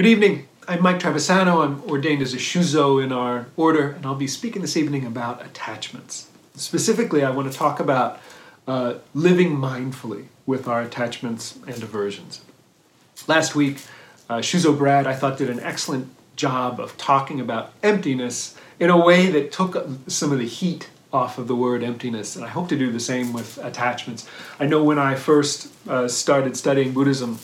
Good 0.00 0.08
evening. 0.08 0.48
I'm 0.66 0.82
Mike 0.82 0.98
Travisano. 0.98 1.62
I'm 1.62 1.82
ordained 1.82 2.22
as 2.22 2.32
a 2.32 2.38
Shuzo 2.38 3.04
in 3.04 3.12
our 3.12 3.48
order, 3.54 3.90
and 3.90 4.06
I'll 4.06 4.14
be 4.14 4.26
speaking 4.26 4.62
this 4.62 4.74
evening 4.74 5.04
about 5.04 5.44
attachments. 5.44 6.30
Specifically, 6.54 7.22
I 7.22 7.28
want 7.32 7.52
to 7.52 7.58
talk 7.58 7.80
about 7.80 8.18
uh, 8.66 8.94
living 9.12 9.58
mindfully 9.58 10.28
with 10.46 10.66
our 10.66 10.80
attachments 10.80 11.58
and 11.66 11.82
aversions. 11.82 12.40
Last 13.28 13.54
week, 13.54 13.82
uh, 14.30 14.38
Shuzo 14.38 14.74
Brad, 14.74 15.06
I 15.06 15.12
thought, 15.12 15.36
did 15.36 15.50
an 15.50 15.60
excellent 15.60 16.08
job 16.34 16.80
of 16.80 16.96
talking 16.96 17.38
about 17.38 17.74
emptiness 17.82 18.56
in 18.78 18.88
a 18.88 18.96
way 18.96 19.26
that 19.26 19.52
took 19.52 19.86
some 20.06 20.32
of 20.32 20.38
the 20.38 20.48
heat 20.48 20.88
off 21.12 21.36
of 21.36 21.46
the 21.46 21.54
word 21.56 21.82
emptiness, 21.82 22.36
and 22.36 22.44
I 22.46 22.48
hope 22.48 22.70
to 22.70 22.78
do 22.78 22.90
the 22.90 23.00
same 23.00 23.34
with 23.34 23.58
attachments. 23.58 24.26
I 24.58 24.64
know 24.64 24.82
when 24.82 24.98
I 24.98 25.14
first 25.14 25.70
uh, 25.86 26.08
started 26.08 26.56
studying 26.56 26.92
Buddhism, 26.94 27.38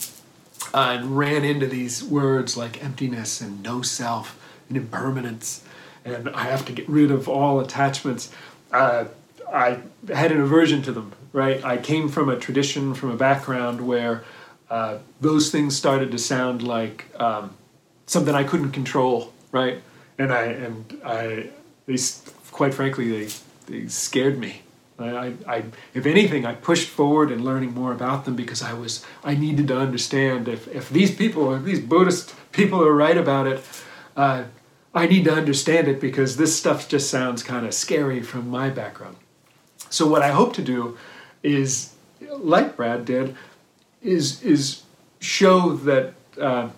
and 0.77 1.17
ran 1.17 1.43
into 1.43 1.67
these 1.67 2.03
words 2.03 2.57
like 2.57 2.83
emptiness 2.83 3.41
and 3.41 3.63
no 3.63 3.81
self 3.81 4.39
and 4.67 4.77
impermanence, 4.77 5.63
and 6.03 6.29
I 6.29 6.43
have 6.43 6.65
to 6.65 6.73
get 6.73 6.87
rid 6.89 7.11
of 7.11 7.27
all 7.27 7.59
attachments. 7.59 8.31
Uh, 8.71 9.05
I 9.51 9.79
had 10.13 10.31
an 10.31 10.41
aversion 10.41 10.81
to 10.83 10.91
them, 10.91 11.13
right? 11.31 11.63
I 11.63 11.77
came 11.77 12.09
from 12.09 12.29
a 12.29 12.37
tradition, 12.37 12.93
from 12.93 13.11
a 13.11 13.15
background 13.15 13.87
where 13.87 14.23
uh, 14.69 14.99
those 15.21 15.49
things 15.51 15.75
started 15.77 16.11
to 16.11 16.17
sound 16.17 16.61
like 16.61 17.05
um, 17.19 17.55
something 18.05 18.35
I 18.35 18.43
couldn't 18.43 18.71
control, 18.71 19.33
right? 19.51 19.81
And 20.17 20.33
I 20.33 20.43
and 20.43 21.01
I, 21.05 21.49
they, 21.85 21.97
quite 22.51 22.73
frankly, 22.73 23.09
they 23.09 23.33
they 23.67 23.87
scared 23.87 24.37
me 24.37 24.61
I, 24.99 25.33
I, 25.47 25.63
if 25.93 26.05
anything, 26.05 26.45
I 26.45 26.55
pushed 26.55 26.89
forward 26.89 27.31
in 27.31 27.43
learning 27.43 27.73
more 27.73 27.91
about 27.91 28.25
them 28.25 28.35
because 28.35 28.63
I 28.63 28.73
was 28.73 29.05
I 29.23 29.35
needed 29.35 29.67
to 29.67 29.77
understand 29.77 30.47
if, 30.47 30.67
if 30.67 30.89
these 30.89 31.13
people, 31.13 31.53
if 31.53 31.63
these 31.63 31.79
Buddhist 31.79 32.33
people 32.51 32.83
are 32.83 32.93
right 32.93 33.17
about 33.17 33.47
it, 33.47 33.63
uh, 34.15 34.45
I 34.95 35.05
need 35.05 35.25
to 35.25 35.33
understand 35.33 35.87
it 35.87 36.01
because 36.01 36.37
this 36.37 36.57
stuff 36.57 36.89
just 36.89 37.09
sounds 37.09 37.43
kind 37.43 37.65
of 37.65 37.73
scary 37.73 38.21
from 38.21 38.49
my 38.49 38.69
background. 38.69 39.17
So 39.89 40.07
what 40.07 40.23
I 40.23 40.29
hope 40.29 40.53
to 40.53 40.63
do 40.63 40.97
is, 41.43 41.93
like 42.19 42.75
Brad 42.75 43.05
did, 43.05 43.35
is 44.01 44.41
is 44.41 44.81
show 45.19 45.73
that 45.73 46.13
uh, 46.41 46.69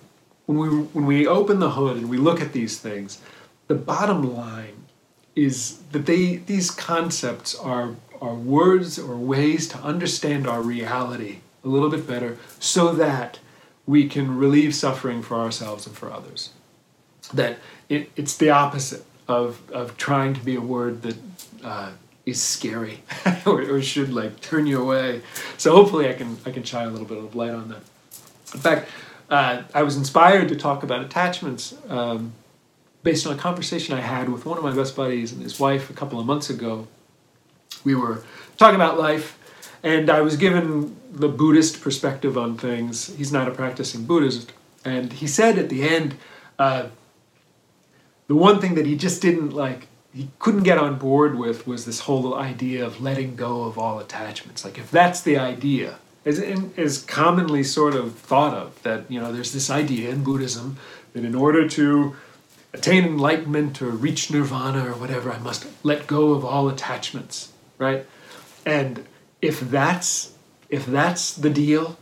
when 0.45 0.57
we 0.57 0.67
when 0.67 1.05
we 1.05 1.27
open 1.27 1.59
the 1.59 1.71
hood 1.71 1.97
and 1.97 2.09
we 2.09 2.17
look 2.17 2.41
at 2.41 2.51
these 2.51 2.79
things, 2.79 3.21
the 3.67 3.75
bottom 3.75 4.35
line 4.35 4.83
is 5.35 5.77
that 5.91 6.05
they 6.05 6.37
these 6.37 6.71
concepts 6.71 7.55
are 7.55 7.95
are 8.21 8.33
words 8.33 8.99
or 8.99 9.15
ways 9.15 9.67
to 9.69 9.77
understand 9.79 10.47
our 10.47 10.61
reality 10.61 11.37
a 11.63 11.67
little 11.67 11.89
bit 11.89 12.07
better 12.07 12.37
so 12.59 12.93
that 12.93 13.39
we 13.85 14.07
can 14.07 14.37
relieve 14.37 14.75
suffering 14.75 15.21
for 15.21 15.35
ourselves 15.35 15.87
and 15.87 15.95
for 15.95 16.11
others. 16.11 16.51
That 17.33 17.57
it, 17.89 18.11
it's 18.15 18.37
the 18.37 18.49
opposite 18.49 19.03
of, 19.27 19.61
of 19.71 19.97
trying 19.97 20.33
to 20.33 20.39
be 20.41 20.55
a 20.55 20.61
word 20.61 21.01
that 21.03 21.17
uh, 21.63 21.91
is 22.25 22.41
scary 22.41 23.01
or, 23.45 23.61
or, 23.61 23.81
should 23.81 24.13
like 24.13 24.39
turn 24.41 24.67
you 24.67 24.81
away. 24.81 25.21
So 25.57 25.75
hopefully 25.75 26.07
I 26.07 26.13
can, 26.13 26.37
I 26.45 26.51
can 26.51 26.63
shine 26.63 26.87
a 26.87 26.91
little 26.91 27.07
bit 27.07 27.17
of 27.17 27.35
light 27.35 27.51
on 27.51 27.69
that. 27.69 27.81
In 28.53 28.59
fact, 28.59 28.89
uh, 29.29 29.63
I 29.73 29.83
was 29.83 29.97
inspired 29.97 30.49
to 30.49 30.55
talk 30.55 30.83
about 30.83 31.03
attachments 31.03 31.75
um, 31.87 32.33
based 33.03 33.27
on 33.27 33.33
a 33.33 33.37
conversation 33.37 33.95
I 33.95 34.01
had 34.01 34.29
with 34.29 34.45
one 34.45 34.57
of 34.57 34.63
my 34.63 34.73
best 34.73 34.95
buddies 34.95 35.31
and 35.31 35.41
his 35.41 35.59
wife 35.59 35.89
a 35.89 35.93
couple 35.93 36.19
of 36.19 36.25
months 36.25 36.49
ago 36.49 36.87
we 37.83 37.95
were 37.95 38.23
talking 38.57 38.75
about 38.75 38.99
life, 38.99 39.37
and 39.83 40.09
I 40.09 40.21
was 40.21 40.35
given 40.35 40.95
the 41.11 41.29
Buddhist 41.29 41.81
perspective 41.81 42.37
on 42.37 42.57
things. 42.57 43.15
He's 43.15 43.31
not 43.31 43.47
a 43.47 43.51
practicing 43.51 44.05
Buddhist, 44.05 44.53
and 44.85 45.13
he 45.13 45.27
said 45.27 45.57
at 45.57 45.69
the 45.69 45.87
end, 45.87 46.15
uh, 46.57 46.87
the 48.27 48.35
one 48.35 48.59
thing 48.61 48.75
that 48.75 48.85
he 48.85 48.95
just 48.95 49.21
didn't 49.21 49.51
like, 49.51 49.87
he 50.13 50.29
couldn't 50.39 50.63
get 50.63 50.77
on 50.77 50.97
board 50.97 51.37
with 51.37 51.65
was 51.65 51.85
this 51.85 52.01
whole 52.01 52.35
idea 52.35 52.85
of 52.85 53.01
letting 53.01 53.35
go 53.35 53.63
of 53.63 53.77
all 53.77 53.99
attachments. 53.99 54.63
Like 54.63 54.77
if 54.77 54.91
that's 54.91 55.21
the 55.21 55.37
idea, 55.37 55.95
is 56.25 57.03
commonly 57.07 57.63
sort 57.63 57.95
of 57.95 58.15
thought 58.15 58.53
of, 58.53 58.81
that 58.83 59.09
you 59.09 59.19
know 59.19 59.31
there's 59.31 59.53
this 59.53 59.69
idea 59.69 60.09
in 60.09 60.23
Buddhism 60.23 60.77
that 61.13 61.23
in 61.23 61.33
order 61.33 61.67
to 61.69 62.15
attain 62.73 63.03
enlightenment 63.03 63.81
or 63.81 63.89
reach 63.89 64.29
nirvana 64.29 64.85
or 64.85 64.93
whatever, 64.93 65.31
I 65.31 65.39
must 65.39 65.65
let 65.83 66.05
go 66.05 66.33
of 66.33 66.45
all 66.45 66.69
attachments 66.69 67.51
right? 67.79 68.05
And 68.65 69.05
if 69.41 69.59
that's 69.59 70.33
if 70.69 70.85
that's 70.85 71.33
the 71.33 71.49
deal, 71.49 71.97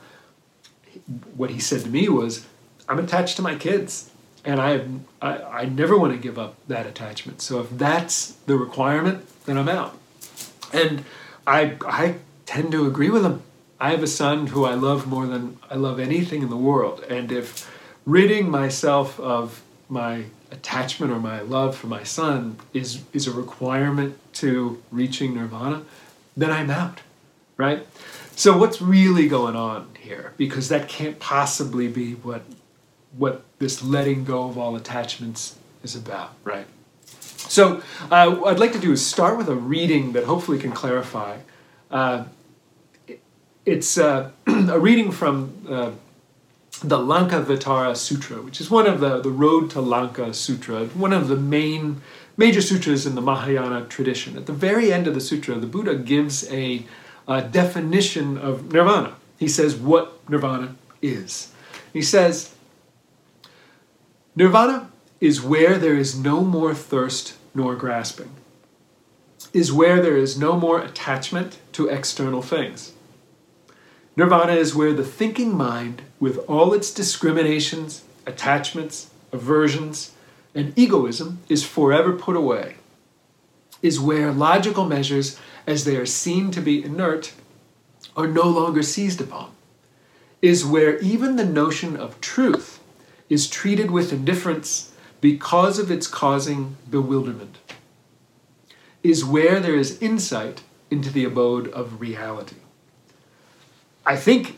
what 1.37 1.51
he 1.51 1.59
said 1.59 1.81
to 1.83 1.89
me 1.89 2.09
was, 2.09 2.45
"I'm 2.89 2.99
attached 2.99 3.37
to 3.37 3.41
my 3.41 3.55
kids, 3.55 4.11
and 4.43 4.59
I 4.59 4.81
I, 5.21 5.61
I 5.61 5.65
never 5.65 5.97
want 5.97 6.11
to 6.11 6.19
give 6.19 6.37
up 6.37 6.55
that 6.67 6.85
attachment. 6.85 7.41
So 7.41 7.61
if 7.61 7.69
that's 7.69 8.33
the 8.45 8.57
requirement, 8.57 9.25
then 9.45 9.57
I'm 9.57 9.69
out." 9.69 9.97
And 10.73 11.05
I 11.45 11.77
I 11.85 12.15
tend 12.45 12.73
to 12.73 12.85
agree 12.85 13.09
with 13.09 13.23
him. 13.23 13.43
I 13.79 13.91
have 13.91 14.03
a 14.03 14.07
son 14.07 14.47
who 14.47 14.65
I 14.65 14.73
love 14.73 15.07
more 15.07 15.27
than 15.27 15.59
I 15.69 15.75
love 15.75 15.99
anything 15.99 16.41
in 16.41 16.49
the 16.49 16.57
world, 16.57 17.05
and 17.07 17.31
if 17.31 17.71
ridding 18.05 18.49
myself 18.49 19.19
of 19.19 19.61
my 19.89 20.25
attachment 20.51 21.11
or 21.11 21.19
my 21.19 21.41
love 21.41 21.75
for 21.75 21.87
my 21.87 22.03
son 22.03 22.57
is 22.73 23.03
is 23.13 23.27
a 23.27 23.31
requirement 23.31 24.17
to 24.33 24.81
reaching 24.91 25.35
nirvana, 25.35 25.83
then 26.35 26.51
I'm 26.51 26.69
out, 26.69 27.01
right? 27.57 27.85
So 28.35 28.57
what's 28.57 28.81
really 28.81 29.27
going 29.27 29.55
on 29.55 29.89
here? 29.99 30.33
Because 30.37 30.69
that 30.69 30.87
can't 30.87 31.19
possibly 31.19 31.87
be 31.87 32.13
what 32.13 32.43
what 33.17 33.43
this 33.59 33.83
letting 33.83 34.25
go 34.25 34.47
of 34.47 34.57
all 34.57 34.75
attachments 34.75 35.57
is 35.83 35.95
about, 35.95 36.33
right? 36.43 36.67
So 37.05 37.81
uh, 38.11 38.35
what 38.35 38.53
I'd 38.53 38.59
like 38.59 38.73
to 38.73 38.79
do 38.79 38.91
is 38.91 39.05
start 39.05 39.37
with 39.37 39.47
a 39.47 39.55
reading 39.55 40.11
that 40.13 40.25
hopefully 40.25 40.59
can 40.59 40.71
clarify. 40.71 41.37
Uh, 41.89 42.25
it's 43.65 43.97
uh, 43.97 44.31
a 44.47 44.79
reading 44.79 45.11
from 45.11 45.53
uh, 45.69 45.91
the 46.79 46.97
Lankavatara 46.97 47.95
Sutra, 47.95 48.41
which 48.41 48.61
is 48.61 48.69
one 48.69 48.87
of 48.87 48.99
the, 48.99 49.19
the 49.21 49.29
Road 49.29 49.69
to 49.71 49.81
Lanka 49.81 50.33
Sutra, 50.33 50.85
one 50.87 51.13
of 51.13 51.27
the 51.27 51.35
main 51.35 52.01
major 52.37 52.61
sutras 52.61 53.05
in 53.05 53.15
the 53.15 53.21
Mahayana 53.21 53.85
tradition. 53.85 54.37
At 54.37 54.45
the 54.45 54.53
very 54.53 54.93
end 54.93 55.07
of 55.07 55.15
the 55.15 55.21
sutra, 55.21 55.55
the 55.55 55.67
Buddha 55.67 55.95
gives 55.95 56.49
a, 56.51 56.85
a 57.27 57.41
definition 57.41 58.37
of 58.37 58.71
nirvana. 58.71 59.15
He 59.39 59.47
says 59.47 59.75
what 59.75 60.19
nirvana 60.29 60.75
is. 61.01 61.51
He 61.93 62.01
says, 62.01 62.53
Nirvana 64.35 64.91
is 65.19 65.41
where 65.41 65.79
there 65.79 65.95
is 65.95 66.17
no 66.17 66.41
more 66.41 66.75
thirst 66.75 67.35
nor 67.55 67.75
grasping, 67.75 68.29
is 69.51 69.73
where 69.73 69.99
there 69.99 70.15
is 70.15 70.37
no 70.37 70.59
more 70.59 70.79
attachment 70.79 71.57
to 71.71 71.87
external 71.87 72.43
things 72.43 72.93
Nirvana 74.17 74.53
is 74.53 74.73
where 74.73 74.93
the 74.93 75.05
thinking 75.05 75.55
mind, 75.55 76.01
with 76.19 76.39
all 76.49 76.73
its 76.73 76.91
discriminations, 76.91 78.03
attachments, 78.25 79.11
aversions, 79.31 80.13
and 80.55 80.73
egoism, 80.75 81.37
is 81.49 81.63
forever 81.63 82.13
put 82.13 82.35
away. 82.35 82.77
Is 83.83 83.99
where 83.99 84.31
logical 84.31 84.85
measures, 84.85 85.39
as 85.67 85.85
they 85.85 85.95
are 85.97 86.07
seen 86.07 86.49
to 86.49 86.61
be 86.61 86.83
inert, 86.83 87.33
are 88.15 88.27
no 88.27 88.49
longer 88.49 88.81
seized 88.81 89.21
upon. 89.21 89.51
Is 90.41 90.65
where 90.65 90.97
even 90.97 91.35
the 91.35 91.45
notion 91.45 91.95
of 91.95 92.19
truth 92.19 92.79
is 93.29 93.47
treated 93.47 93.91
with 93.91 94.11
indifference 94.11 94.93
because 95.21 95.77
of 95.77 95.91
its 95.91 96.07
causing 96.07 96.75
bewilderment. 96.89 97.59
Is 99.03 99.23
where 99.23 99.59
there 99.59 99.75
is 99.75 100.01
insight 100.01 100.63
into 100.89 101.11
the 101.11 101.23
abode 101.23 101.67
of 101.67 102.01
reality. 102.01 102.55
I 104.07 104.15
think 104.15 104.57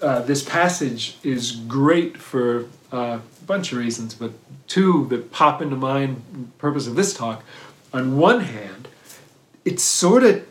uh, 0.00 0.22
this 0.22 0.42
passage 0.42 1.18
is 1.22 1.52
great 1.52 2.16
for 2.16 2.64
uh, 2.90 3.18
a 3.18 3.44
bunch 3.46 3.70
of 3.70 3.78
reasons, 3.78 4.14
but 4.14 4.32
two 4.66 5.06
that 5.08 5.30
pop 5.30 5.60
into 5.60 5.76
mind, 5.76 6.52
purpose 6.56 6.86
of 6.86 6.96
this 6.96 7.12
talk. 7.12 7.44
On 7.92 8.16
one 8.16 8.40
hand, 8.40 8.88
it 9.66 9.80
sort 9.80 10.24
of 10.24 10.46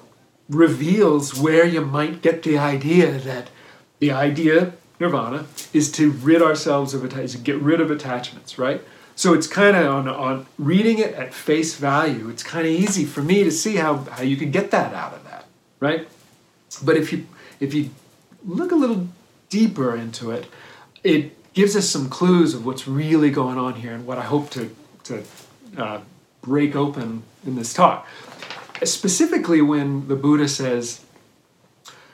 reveals 0.48 1.36
where 1.36 1.66
you 1.66 1.82
might 1.82 2.22
get 2.22 2.44
the 2.44 2.56
idea 2.56 3.14
that 3.14 3.50
the 3.98 4.12
idea, 4.12 4.74
nirvana, 5.00 5.48
is 5.74 5.92
to 5.94 6.12
rid 6.12 6.44
ourselves 6.44 6.94
of 6.94 7.04
attachments, 7.04 7.36
get 7.38 7.58
rid 7.58 7.82
of 7.82 7.90
attachments, 7.90 8.60
right? 8.60 8.84
So 9.16 9.34
it's 9.34 9.48
kind 9.48 9.76
of 9.76 9.88
on, 9.88 10.08
on 10.08 10.46
reading 10.60 11.00
it 11.00 11.16
at 11.16 11.34
face 11.34 11.78
value, 11.78 12.30
it's 12.30 12.44
kind 12.44 12.68
of 12.68 12.72
easy 12.72 13.06
for 13.06 13.24
me 13.24 13.44
to 13.44 13.52
see 13.52 13.78
how, 13.78 13.98
how 13.98 14.22
you 14.22 14.38
can 14.38 14.52
get 14.52 14.70
that 14.70 14.94
out 14.94 15.14
of 15.14 15.24
that, 15.24 15.46
right? 15.80 16.08
But 16.84 16.96
if 16.96 17.12
you 17.12 17.26
if 17.60 17.74
you 17.74 17.90
look 18.46 18.72
a 18.72 18.76
little 18.76 19.08
deeper 19.50 19.96
into 19.96 20.32
it, 20.32 20.48
it 21.04 21.54
gives 21.54 21.76
us 21.76 21.90
some 21.90 22.10
clues 22.10 22.54
of 22.54 22.66
what's 22.66 22.88
really 22.88 23.32
going 23.32 23.58
on 23.58 23.76
here 23.76 23.94
and 23.94 24.06
what 24.06 24.18
I 24.18 24.24
hope 24.24 24.50
to, 24.52 24.76
to 25.06 25.24
uh, 25.78 26.02
break 26.42 26.76
open 26.76 27.24
in 27.46 27.56
this 27.56 27.74
talk. 27.74 28.08
Specifically, 28.84 29.62
when 29.62 30.08
the 30.08 30.16
Buddha 30.16 30.48
says, 30.48 31.02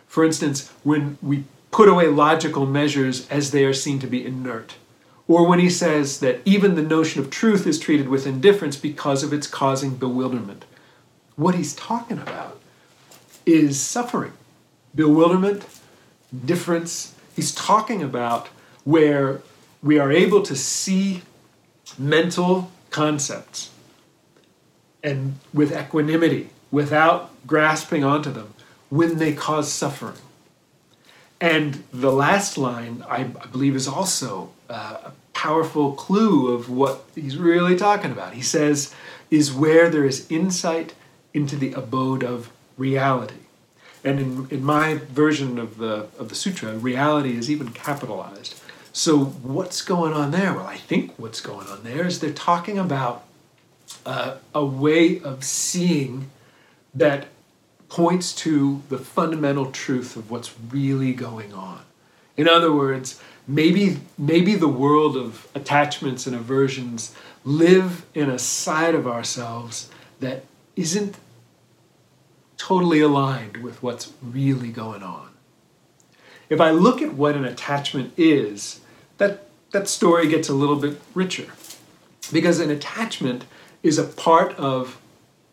for 0.08 0.24
instance, 0.24 0.70
when 0.84 1.18
we 1.22 1.44
put 1.72 1.90
away 1.90 2.08
logical 2.08 2.66
measures 2.66 3.28
as 3.30 3.52
they 3.52 3.66
are 3.66 3.74
seen 3.74 4.00
to 4.00 4.08
be 4.08 4.26
inert, 4.26 4.76
or 5.28 5.48
when 5.48 5.60
he 5.60 5.70
says 5.70 6.20
that 6.20 6.42
even 6.46 6.76
the 6.76 6.82
notion 6.82 7.22
of 7.22 7.30
truth 7.30 7.66
is 7.66 7.80
treated 7.80 8.10
with 8.10 8.28
indifference 8.28 8.76
because 8.76 9.24
of 9.24 9.32
its 9.32 9.48
causing 9.48 9.96
bewilderment. 9.96 10.66
What 11.36 11.56
he's 11.56 11.74
talking 11.74 12.20
about 12.20 12.60
is 13.46 13.80
suffering, 13.80 14.34
bewilderment, 14.94 15.66
difference. 16.46 17.16
He's 17.36 17.54
talking 17.54 18.02
about 18.02 18.48
where 18.84 19.42
we 19.82 20.00
are 20.00 20.12
able 20.12 20.42
to 20.44 20.56
see 20.56 21.24
mental 21.98 22.72
concepts 22.90 23.72
and 25.04 25.40
with 25.54 25.76
equanimity 25.76 26.50
without 26.72 27.32
grasping 27.48 28.04
onto 28.04 28.32
them 28.32 28.54
when 28.90 29.18
they 29.18 29.34
cause 29.34 29.72
suffering. 29.72 30.18
And 31.40 31.84
the 31.92 32.12
last 32.12 32.58
line, 32.58 33.04
I, 33.10 33.24
believe, 33.24 33.76
is 33.76 33.88
also 33.88 34.52
uh, 34.70 34.98
a 35.06 35.12
powerful 35.34 35.94
clue 35.94 36.54
of 36.54 36.70
what 36.70 37.04
he's 37.16 37.36
really 37.36 37.76
talking 37.76 38.12
about. 38.12 38.36
He 38.36 38.44
says, 38.44 38.94
is 39.32 39.52
where 39.52 39.90
there 39.90 40.06
is 40.06 40.30
insight 40.30 40.94
into 41.34 41.56
the 41.56 41.74
abode 41.74 42.24
of 42.24 42.52
reality. 42.78 43.36
And 44.04 44.20
in, 44.20 44.48
in 44.50 44.64
my 44.64 44.96
version 44.96 45.60
of 45.60 45.78
the, 45.78 46.08
of 46.18 46.30
the 46.30 46.36
sutra, 46.36 46.76
reality 46.78 47.38
is 47.38 47.52
even 47.52 47.72
capitalized. 47.72 48.60
So, 48.94 49.20
what's 49.26 49.82
going 49.82 50.14
on 50.14 50.32
there? 50.32 50.54
Well, 50.54 50.68
I 50.68 50.78
think 50.78 51.18
what's 51.18 51.40
going 51.40 51.68
on 51.68 51.84
there 51.84 52.06
is 52.06 52.20
they're 52.20 52.34
talking 52.34 52.78
about 52.78 53.24
uh, 54.06 54.38
a 54.54 54.66
way 54.66 55.22
of 55.22 55.44
seeing 55.44 56.30
that 56.94 57.28
points 57.88 58.34
to 58.34 58.82
the 58.90 58.98
fundamental 58.98 59.72
truth 59.72 60.16
of 60.16 60.32
what's 60.32 60.54
really 60.72 61.14
going 61.14 61.54
on. 61.54 61.82
In 62.38 62.48
other 62.48 62.72
words, 62.72 63.22
maybe 63.48 64.00
maybe 64.18 64.56
the 64.56 64.68
world 64.68 65.18
of 65.18 65.48
attachments 65.54 66.26
and 66.26 66.36
aversions 66.36 67.14
live 67.44 68.06
in 68.14 68.30
a 68.30 68.40
side 68.40 68.96
of 68.96 69.08
ourselves 69.08 69.90
that 70.20 70.46
isn't 70.76 71.16
totally 72.62 73.02
aligned 73.02 73.58
with 73.58 73.82
what's 73.82 74.14
really 74.22 74.72
going 74.72 75.02
on. 75.02 75.30
If 76.48 76.62
I 76.62 76.70
look 76.70 77.02
at 77.02 77.16
what 77.16 77.36
an 77.36 77.44
attachment 77.44 78.14
is, 78.18 78.82
that, 79.18 79.48
that 79.72 79.88
story 79.88 80.28
gets 80.28 80.48
a 80.48 80.54
little 80.54 80.76
bit 80.76 81.02
richer. 81.16 81.48
Because 82.32 82.60
an 82.60 82.70
attachment 82.70 83.46
is 83.82 83.98
a 83.98 84.04
part 84.04 84.54
of 84.58 85.02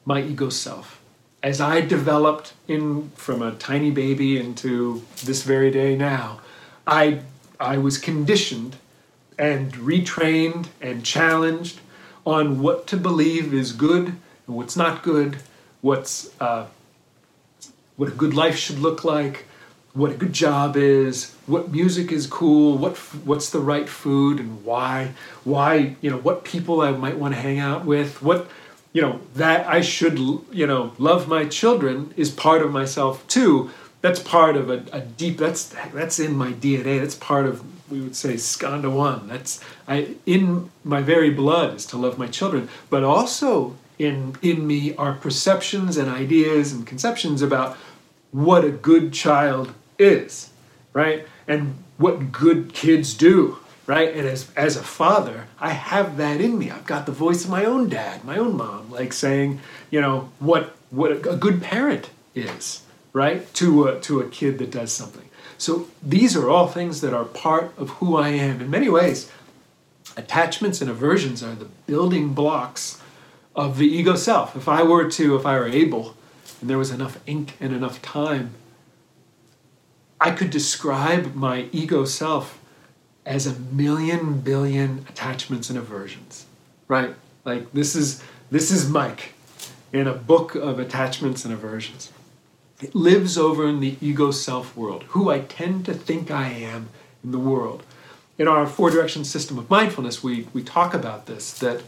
my 0.05 0.21
ego 0.23 0.51
self. 0.51 1.01
As 1.43 1.63
I 1.63 1.81
developed 1.81 2.53
in 2.67 3.09
from 3.15 3.41
a 3.41 3.55
tiny 3.55 3.91
baby 3.91 4.39
into 4.39 5.03
this 5.25 5.45
very 5.45 5.71
day 5.71 5.97
now, 5.97 6.41
I 6.87 7.21
I 7.61 7.79
was 7.79 7.97
conditioned 7.99 8.77
and 9.39 9.73
retrained 9.73 10.67
and 10.81 11.05
challenged 11.05 11.81
on 12.25 12.61
what 12.61 12.87
to 12.89 12.97
believe 12.97 13.55
is 13.55 13.73
good 13.73 14.07
and 14.07 14.57
what's 14.57 14.77
not 14.77 15.03
good, 15.03 15.39
what's 15.81 16.31
uh, 16.41 16.67
what 17.99 18.09
a 18.09 18.13
good 18.13 18.33
life 18.33 18.57
should 18.57 18.79
look 18.79 19.05
like, 19.05 19.45
what 19.93 20.13
a 20.13 20.15
good 20.15 20.33
job 20.33 20.77
is, 20.77 21.35
what 21.47 21.73
music 21.73 22.13
is 22.13 22.27
cool, 22.29 22.79
what 22.79 22.97
what's 23.25 23.51
the 23.51 23.59
right 23.59 23.89
food 23.89 24.39
and 24.39 24.65
why, 24.65 25.13
why 25.45 25.97
you 26.01 26.09
know 26.09 26.19
what 26.19 26.45
people 26.45 26.81
I 26.81 26.93
might 26.93 27.19
want 27.19 27.35
to 27.35 27.41
hang 27.41 27.59
out 27.59 27.85
with, 27.85 28.23
what 28.23 28.49
you 28.93 29.03
know 29.03 29.21
that 29.35 29.67
I 29.67 29.81
should 29.81 30.19
you 30.19 30.67
know 30.67 30.93
love 30.99 31.27
my 31.29 31.45
children 31.45 32.15
is 32.17 32.31
part 32.31 32.63
of 32.63 32.71
myself 32.71 33.27
too. 33.27 33.71
That's 34.01 34.21
part 34.21 34.57
of 34.57 34.71
a, 34.71 34.85
a 34.93 35.01
deep. 35.01 35.37
That's 35.37 35.65
that's 35.93 36.21
in 36.21 36.37
my 36.37 36.53
DNA. 36.53 37.01
That's 37.01 37.17
part 37.17 37.47
of 37.47 37.65
we 37.91 38.01
would 38.01 38.15
say 38.15 38.35
skandha 38.35 38.93
one. 38.95 39.27
That's 39.27 39.61
I 39.89 40.15
in 40.25 40.71
my 40.85 41.03
very 41.03 41.31
blood 41.31 41.75
is 41.75 41.87
to 41.87 41.97
love 41.97 42.17
my 42.17 42.29
children, 42.29 42.69
but 42.91 43.03
also 43.03 43.75
in 43.99 44.37
in 44.43 44.67
me 44.67 44.95
are 44.95 45.15
perceptions 45.15 45.97
and 45.97 46.09
ideas 46.09 46.73
and 46.73 46.87
conceptions 46.87 47.43
about 47.43 47.77
what 48.31 48.65
a 48.65 48.71
good 48.71 49.13
child 49.13 49.73
is, 49.99 50.51
right? 50.93 51.27
And 51.47 51.83
what 51.97 52.33
good 52.33 52.73
kids 52.73 53.15
do, 53.15 53.59
right? 53.87 54.15
And 54.15 54.27
as, 54.27 54.51
as 54.57 54.77
a 54.77 54.83
father, 54.83 55.47
I 55.59 55.71
have 55.71 56.17
that 56.19 56.41
in 56.41 56.59
me. 56.59 56.71
I've 56.71 56.87
got 56.87 57.07
the 57.07 57.13
voice 57.13 57.45
of 57.45 57.51
my 57.51 57.65
own 57.65 57.89
dad, 57.89 58.25
my 58.25 58.37
own 58.37 58.57
mom, 58.57 58.91
like 58.91 59.13
saying, 59.13 59.61
you 59.91 60.01
know, 60.01 60.31
what, 60.39 60.77
what 60.91 61.13
a, 61.13 61.37
good 61.37 61.63
parent 61.63 62.11
is, 62.35 62.83
right? 63.13 63.53
To 63.55 63.89
a, 63.89 64.01
to 64.01 64.21
a 64.21 64.29
kid 64.29 64.59
that 64.59 64.71
does 64.71 64.93
something. 64.93 65.29
So 65.57 65.89
these 66.03 66.37
are 66.37 66.49
all 66.49 66.69
things 66.69 67.01
that 67.01 67.13
are 67.13 67.25
part 67.25 67.73
of 67.77 67.91
who 67.91 68.17
I 68.17 68.29
am. 68.29 68.61
In 68.61 68.71
many 68.71 68.89
ways, 68.89 69.31
attachments 70.17 70.81
and 70.81 70.91
aversions 70.91 71.43
are 71.43 71.55
the 71.55 71.69
building 71.87 72.35
blocks 72.35 73.01
of 73.57 73.79
the 73.79 73.89
ego 73.89 74.15
self. 74.15 74.55
If 74.55 74.69
I 74.69 74.85
were 74.85 75.11
to, 75.11 75.37
if 75.37 75.45
I 75.45 75.59
were 75.59 75.67
able, 75.67 76.15
and 76.61 76.69
there 76.69 76.79
was 76.79 76.91
enough 76.91 77.19
ink 77.27 77.55
and 77.61 77.73
enough 77.73 78.01
time, 78.03 78.55
I 80.21 80.33
could 80.33 80.51
describe 80.51 81.35
my 81.35 81.69
ego 81.73 82.05
self 82.05 82.59
as 83.25 83.47
a 83.47 83.59
million 83.59 84.41
billion 84.41 85.05
attachments 85.09 85.69
and 85.71 85.79
aversions. 85.79 86.47
Right? 86.89 87.15
Like 87.45 87.73
this 87.73 87.95
is 87.95 88.23
this 88.51 88.71
is 88.71 88.89
Mike 88.89 89.35
in 89.93 90.07
a 90.07 90.15
book 90.15 90.55
of 90.55 90.79
attachments 90.79 91.45
and 91.45 91.53
aversions. 91.53 92.13
It 92.81 92.95
lives 92.95 93.37
over 93.37 93.67
in 93.69 93.81
the 93.81 93.97
ego 94.01 94.31
self 94.31 94.77
world, 94.77 95.05
who 95.09 95.31
I 95.31 95.41
tend 95.41 95.85
to 95.87 95.95
think 95.95 96.31
I 96.31 96.49
am 96.49 96.89
in 97.25 97.33
the 97.33 97.39
world. 97.39 97.83
In 98.39 98.47
our 98.47 98.67
four 98.67 98.91
direction 98.91 99.25
system 99.25 99.59
of 99.59 99.69
mindfulness, 99.69 100.23
we, 100.23 100.47
we 100.53 100.63
talk 100.63 100.95
about 100.95 101.27
this 101.27 101.53
that 101.59 101.83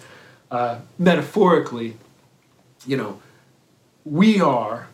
uh, 0.51 0.81
metaphorically, 0.99 1.97
you 2.87 2.97
know, 2.97 3.21
we 4.05 4.41
are 4.41 4.89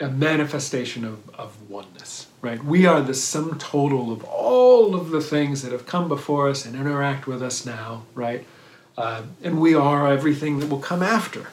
a 0.00 0.08
manifestation 0.08 1.04
of, 1.04 1.30
of 1.34 1.70
oneness, 1.70 2.26
right? 2.40 2.62
We 2.62 2.86
are 2.86 3.00
the 3.00 3.14
sum 3.14 3.58
total 3.58 4.12
of 4.12 4.24
all 4.24 4.94
of 4.94 5.10
the 5.10 5.20
things 5.20 5.62
that 5.62 5.72
have 5.72 5.86
come 5.86 6.08
before 6.08 6.48
us 6.48 6.66
and 6.66 6.74
interact 6.74 7.26
with 7.26 7.42
us 7.42 7.64
now, 7.64 8.02
right? 8.14 8.44
Uh, 8.96 9.22
and 9.42 9.60
we 9.60 9.74
are 9.74 10.10
everything 10.10 10.58
that 10.58 10.68
will 10.68 10.80
come 10.80 11.02
after, 11.02 11.48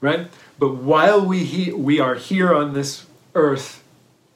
right? 0.00 0.28
But 0.58 0.74
while 0.74 1.24
we 1.24 1.44
he, 1.44 1.72
we 1.72 2.00
are 2.00 2.16
here 2.16 2.52
on 2.52 2.72
this 2.72 3.06
earth, 3.34 3.82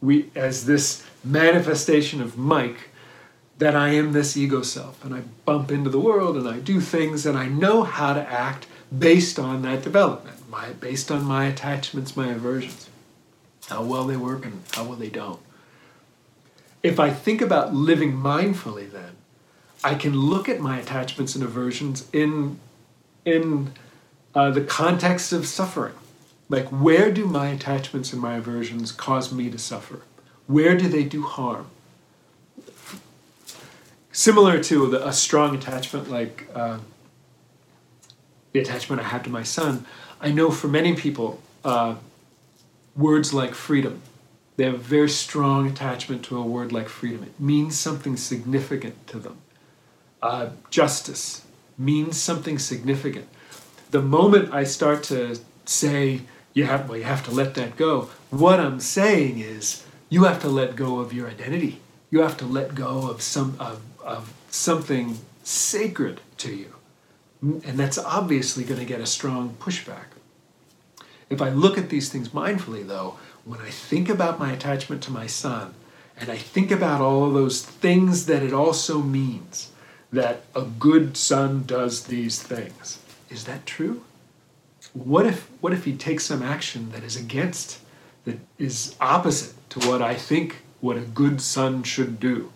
we 0.01 0.31
as 0.35 0.67
this 0.67 1.05
manifestation 1.25 2.23
of 2.23 2.39
Mike, 2.39 2.91
that 3.59 3.75
I 3.75 3.89
am 3.89 4.13
this 4.13 4.37
ego 4.37 4.63
self, 4.63 5.05
and 5.05 5.15
I 5.15 5.23
bump 5.45 5.73
into 5.73 5.91
the 5.91 5.99
world 5.99 6.37
and 6.37 6.47
I 6.47 6.59
do 6.61 6.81
things 6.81 7.27
and 7.27 7.37
I 7.37 7.47
know 7.47 7.83
how 7.83 8.13
to 8.13 8.21
act 8.31 8.67
based 8.97 9.39
on 9.39 9.63
that 9.63 9.83
development 9.83 10.37
my 10.57 10.73
based 10.73 11.11
on 11.11 11.23
my 11.23 11.47
attachments, 11.47 12.17
my 12.17 12.29
aversions, 12.29 12.89
how 13.69 13.83
well 13.83 14.05
they 14.05 14.17
work 14.17 14.47
and 14.47 14.63
how 14.73 14.85
well 14.85 14.97
they 14.97 15.11
don't. 15.11 15.41
If 16.83 16.99
I 16.99 17.11
think 17.11 17.43
about 17.43 17.75
living 17.75 18.13
mindfully, 18.13 18.91
then 18.91 19.13
I 19.85 19.95
can 19.95 20.15
look 20.17 20.49
at 20.49 20.61
my 20.61 20.79
attachments 20.79 21.35
and 21.35 21.45
aversions 21.45 22.09
in 22.13 22.59
in 23.25 23.73
uh, 24.35 24.51
the 24.51 24.63
context 24.63 25.33
of 25.33 25.47
suffering. 25.47 25.95
Like, 26.49 26.69
where 26.69 27.11
do 27.13 27.27
my 27.27 27.49
attachments 27.49 28.13
and 28.13 28.23
my 28.23 28.37
aversions 28.37 28.93
cause 28.93 29.33
me 29.33 29.51
to 29.51 29.59
suffer? 29.59 30.03
Where 30.47 30.77
do 30.77 30.89
they 30.89 31.03
do 31.03 31.23
harm? 31.23 31.67
Similar 34.13 34.63
to 34.63 34.87
the, 34.89 35.07
a 35.07 35.13
strong 35.13 35.57
attachment, 35.57 36.09
like 36.09 36.49
uh, 36.55 36.79
the 38.53 38.61
attachment 38.61 39.03
I 39.03 39.05
have 39.05 39.25
to 39.25 39.31
my 39.31 39.43
son, 39.43 39.85
I 40.21 40.31
know 40.31 40.51
for 40.51 40.69
many 40.69 40.95
people, 40.95 41.41
uh, 41.65 41.97
words 42.95 43.35
like 43.35 43.55
freedom, 43.55 44.03
they 44.57 44.65
have 44.65 44.75
a 44.75 44.79
very 44.79 45.09
strong 45.11 45.69
attachment 45.69 46.25
to 46.25 46.39
a 46.39 46.43
word 46.43 46.73
like 46.73 46.89
freedom. 46.89 47.23
It 47.23 47.39
means 47.39 47.79
something 47.79 48.17
significant 48.17 49.07
to 49.09 49.19
them. 49.19 49.37
Uh, 50.23 50.51
justice 50.71 51.45
means 51.77 52.17
something 52.17 52.59
significant. 52.59 53.29
The 53.91 54.01
moment 54.01 54.53
I 54.55 54.65
start 54.65 55.03
to 55.05 55.39
say, 55.67 56.23
you 56.55 56.65
have, 56.65 56.89
well, 56.89 56.99
you 56.99 57.05
have 57.05 57.25
to 57.27 57.31
let 57.31 57.55
that 57.55 57.77
go, 57.77 58.09
what 58.31 58.59
I'm 58.59 58.81
saying 58.81 59.39
is, 59.39 59.85
you 60.09 60.25
have 60.25 60.41
to 60.41 60.49
let 60.49 60.77
go 60.77 61.01
of 61.01 61.13
your 61.13 61.29
identity. 61.29 61.81
You 62.11 62.21
have 62.23 62.37
to 62.39 62.47
let 62.47 62.75
go 62.75 63.11
of 63.11 63.21
some 63.21 63.57
of, 63.61 63.83
of 64.03 64.33
something 64.51 65.19
sacred 65.43 66.21
to 66.39 66.55
you. 66.55 66.76
And 67.65 67.79
that's 67.79 67.99
obviously 67.99 68.65
going 68.65 68.81
to 68.81 68.87
get 68.87 69.01
a 69.01 69.07
strong 69.07 69.57
pushback. 69.61 70.07
If 71.29 71.43
I 71.43 71.51
look 71.51 71.77
at 71.79 71.91
these 71.91 72.09
things 72.09 72.31
mindfully, 72.31 72.87
though, 72.87 73.19
when 73.45 73.61
I 73.61 73.71
think 73.71 74.09
about 74.09 74.39
my 74.39 74.53
attachment 74.53 75.03
to 75.05 75.13
my 75.13 75.27
son, 75.27 75.75
and 76.19 76.31
I 76.31 76.37
think 76.37 76.71
about 76.71 77.01
all 77.01 77.31
those 77.31 77.63
things 77.63 78.27
that 78.27 78.43
it 78.43 78.53
also 78.53 79.01
means 79.01 79.71
that 80.13 80.43
a 80.55 80.63
good 80.63 81.17
son 81.17 81.65
does 81.67 82.05
these 82.05 82.43
things, 82.43 82.99
is 83.29 83.45
that 83.45 83.67
true? 83.67 84.03
What 84.93 85.27
if, 85.27 85.51
what 85.61 85.73
if 85.73 85.85
he 85.85 85.97
takes 85.97 86.25
some 86.25 86.43
action 86.43 86.91
that 86.93 87.03
is 87.03 87.17
against, 87.17 87.81
that 88.25 88.39
is 88.59 88.97
opposite 89.01 89.55
to 89.71 89.81
what 89.81 90.01
I 90.01 90.15
think 90.15 90.63
what 90.81 90.97
a 90.97 91.01
good 91.01 91.41
son 91.41 91.83
should 91.83 92.19
do? 92.19 92.53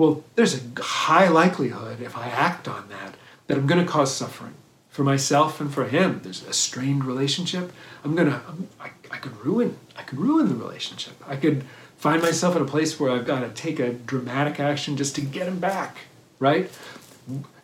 well, 0.00 0.24
there's 0.34 0.54
a 0.54 0.82
high 0.82 1.28
likelihood 1.28 2.00
if 2.00 2.16
I 2.16 2.28
act 2.28 2.66
on 2.66 2.88
that 2.88 3.16
that 3.50 3.58
I'm 3.58 3.66
going 3.66 3.84
to 3.84 3.90
cause 3.90 4.14
suffering 4.14 4.54
for 4.90 5.02
myself 5.02 5.60
and 5.60 5.74
for 5.74 5.86
him. 5.86 6.20
There's 6.22 6.46
a 6.46 6.52
strained 6.52 7.04
relationship. 7.04 7.72
I'm 8.04 8.14
gonna, 8.14 8.40
I, 8.80 8.90
I 9.10 9.16
could 9.16 9.36
ruin, 9.44 9.76
I 9.96 10.04
could 10.04 10.20
ruin 10.20 10.48
the 10.48 10.54
relationship. 10.54 11.14
I 11.26 11.34
could 11.34 11.64
find 11.96 12.22
myself 12.22 12.54
in 12.54 12.62
a 12.62 12.66
place 12.66 13.00
where 13.00 13.10
I've 13.10 13.26
got 13.26 13.40
to 13.40 13.48
take 13.48 13.80
a 13.80 13.92
dramatic 13.92 14.60
action 14.60 14.96
just 14.96 15.16
to 15.16 15.20
get 15.20 15.48
him 15.48 15.58
back, 15.58 15.96
right? 16.38 16.70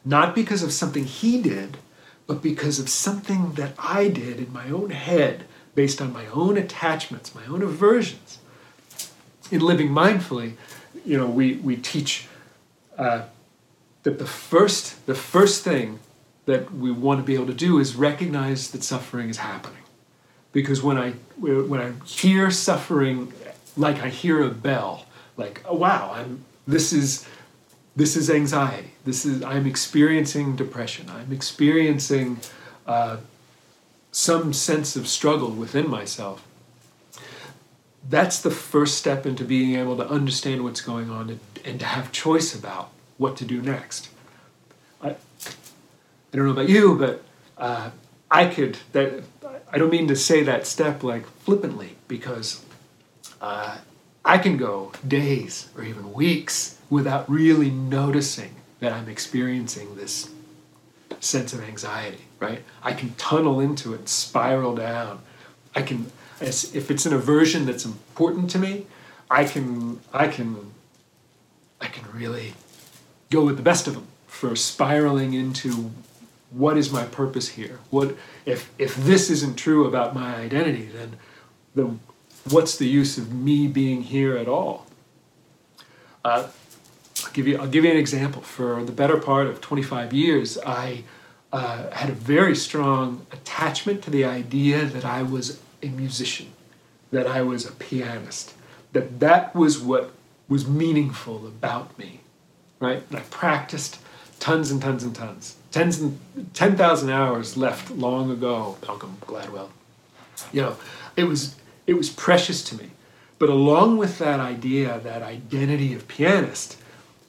Not 0.04 0.34
because 0.34 0.64
of 0.64 0.72
something 0.72 1.04
he 1.04 1.40
did, 1.40 1.76
but 2.26 2.42
because 2.42 2.80
of 2.80 2.88
something 2.88 3.52
that 3.52 3.74
I 3.78 4.08
did 4.08 4.38
in 4.40 4.52
my 4.52 4.68
own 4.70 4.90
head 4.90 5.44
based 5.76 6.02
on 6.02 6.12
my 6.12 6.26
own 6.26 6.56
attachments, 6.56 7.32
my 7.32 7.46
own 7.46 7.62
aversions. 7.62 8.38
In 9.52 9.60
living 9.60 9.90
mindfully, 9.90 10.54
you 11.04 11.16
know, 11.16 11.28
we, 11.28 11.54
we 11.58 11.76
teach 11.76 12.26
uh, 12.98 13.26
that 14.06 14.20
the 14.20 14.24
first, 14.26 15.04
the 15.06 15.16
first 15.16 15.64
thing 15.64 15.98
that 16.44 16.72
we 16.72 16.92
want 16.92 17.18
to 17.18 17.24
be 17.24 17.34
able 17.34 17.48
to 17.48 17.52
do 17.52 17.80
is 17.80 17.96
recognize 17.96 18.70
that 18.70 18.84
suffering 18.84 19.28
is 19.28 19.38
happening. 19.38 19.82
Because 20.52 20.80
when 20.80 20.96
I, 20.96 21.10
when 21.40 21.80
I 21.80 21.90
hear 22.06 22.52
suffering 22.52 23.32
like 23.76 24.00
I 24.00 24.08
hear 24.08 24.44
a 24.44 24.50
bell, 24.50 25.06
like, 25.36 25.60
oh, 25.64 25.74
wow, 25.74 26.12
I'm, 26.14 26.44
this 26.68 26.92
is, 26.92 27.26
this 27.96 28.16
is 28.16 28.30
anxiety. 28.30 28.92
This 29.04 29.26
is, 29.26 29.42
I'm 29.42 29.66
experiencing 29.66 30.54
depression. 30.54 31.10
I'm 31.10 31.32
experiencing 31.32 32.38
uh, 32.86 33.16
some 34.12 34.52
sense 34.52 34.94
of 34.94 35.08
struggle 35.08 35.50
within 35.50 35.90
myself. 35.90 36.46
That's 38.08 38.40
the 38.40 38.52
first 38.52 38.98
step 38.98 39.26
into 39.26 39.42
being 39.42 39.74
able 39.74 39.96
to 39.96 40.08
understand 40.08 40.62
what's 40.62 40.80
going 40.80 41.10
on 41.10 41.28
and, 41.28 41.40
and 41.64 41.80
to 41.80 41.86
have 41.86 42.12
choice 42.12 42.54
about 42.54 42.92
what 43.18 43.36
to 43.38 43.44
do 43.44 43.62
next. 43.62 44.08
I, 45.02 45.10
I 45.10 45.16
don't 46.32 46.46
know 46.46 46.52
about 46.52 46.68
you, 46.68 46.96
but 46.96 47.22
uh, 47.58 47.90
I 48.30 48.46
could, 48.46 48.78
that, 48.92 49.22
I 49.72 49.78
don't 49.78 49.90
mean 49.90 50.08
to 50.08 50.16
say 50.16 50.42
that 50.42 50.66
step 50.66 51.02
like 51.02 51.26
flippantly 51.26 51.96
because 52.08 52.64
uh, 53.40 53.78
I 54.24 54.38
can 54.38 54.56
go 54.56 54.92
days 55.06 55.68
or 55.76 55.84
even 55.84 56.12
weeks 56.12 56.78
without 56.90 57.28
really 57.30 57.70
noticing 57.70 58.56
that 58.80 58.92
I'm 58.92 59.08
experiencing 59.08 59.96
this 59.96 60.30
sense 61.20 61.52
of 61.52 61.62
anxiety, 61.62 62.24
right? 62.40 62.62
I 62.82 62.92
can 62.92 63.14
tunnel 63.14 63.60
into 63.60 63.94
it, 63.94 64.08
spiral 64.08 64.74
down. 64.74 65.20
I 65.74 65.82
can, 65.82 66.10
if 66.40 66.90
it's 66.90 67.06
an 67.06 67.14
aversion 67.14 67.66
that's 67.66 67.84
important 67.84 68.50
to 68.50 68.58
me, 68.58 68.86
I 69.30 69.44
can, 69.44 70.00
I 70.12 70.28
can, 70.28 70.72
I 71.80 71.86
can 71.86 72.04
really 72.12 72.54
go 73.30 73.44
with 73.44 73.56
the 73.56 73.62
best 73.62 73.86
of 73.86 73.94
them 73.94 74.06
for 74.26 74.54
spiraling 74.56 75.32
into 75.32 75.90
what 76.50 76.76
is 76.76 76.92
my 76.92 77.04
purpose 77.04 77.48
here? 77.48 77.80
What 77.90 78.16
if 78.44 78.70
if 78.78 78.96
this 78.96 79.30
isn't 79.30 79.56
true 79.56 79.86
about 79.86 80.14
my 80.14 80.36
identity, 80.36 80.86
then 80.86 81.16
the 81.74 81.96
what's 82.50 82.76
the 82.76 82.86
use 82.86 83.18
of 83.18 83.32
me 83.32 83.66
being 83.66 84.02
here 84.02 84.36
at 84.36 84.48
all? 84.48 84.86
Uh, 86.24 86.48
I'll 87.24 87.32
give 87.32 87.46
you 87.46 87.58
I'll 87.58 87.68
give 87.68 87.84
you 87.84 87.90
an 87.90 87.96
example. 87.96 88.42
For 88.42 88.82
the 88.84 88.92
better 88.92 89.18
part 89.18 89.46
of 89.46 89.60
25 89.60 90.12
years, 90.12 90.58
I 90.64 91.04
uh, 91.52 91.90
had 91.90 92.10
a 92.10 92.14
very 92.14 92.54
strong 92.54 93.26
attachment 93.32 94.02
to 94.02 94.10
the 94.10 94.24
idea 94.24 94.84
that 94.84 95.04
I 95.04 95.22
was 95.22 95.60
a 95.82 95.88
musician, 95.88 96.48
that 97.10 97.26
I 97.26 97.42
was 97.42 97.66
a 97.66 97.72
pianist, 97.72 98.54
that 98.92 99.20
that 99.20 99.54
was 99.54 99.78
what 99.78 100.12
was 100.48 100.66
meaningful 100.66 101.46
about 101.46 101.98
me, 101.98 102.20
right? 102.80 103.02
And 103.08 103.18
I 103.18 103.22
practiced 103.30 103.98
tons 104.40 104.70
and 104.70 104.80
tons 104.80 105.02
and 105.02 105.14
tons, 105.14 105.56
tens 105.70 106.00
and 106.00 106.18
ten 106.54 106.76
thousand 106.76 107.10
hours 107.10 107.56
left 107.56 107.90
long 107.90 108.30
ago. 108.30 108.76
Malcolm 108.86 109.16
Gladwell, 109.20 109.68
you 110.52 110.62
know, 110.62 110.76
it 111.16 111.24
was 111.24 111.56
it 111.86 111.94
was 111.94 112.10
precious 112.10 112.62
to 112.64 112.76
me. 112.76 112.90
But 113.38 113.50
along 113.50 113.98
with 113.98 114.18
that 114.18 114.40
idea, 114.40 115.00
that 115.00 115.22
identity 115.22 115.92
of 115.92 116.08
pianist, 116.08 116.78